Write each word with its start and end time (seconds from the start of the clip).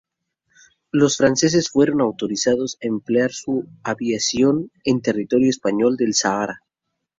Los 0.91 1.17
Franceses 1.17 1.69
fueron 1.69 2.01
autorizados 2.01 2.75
a 2.81 2.87
emplear 2.87 3.31
su 3.31 3.67
aviación 3.83 4.71
en 4.83 4.99
territorio 5.01 5.47
español 5.47 5.95
del 5.95 6.15
Sahara. 6.15 6.63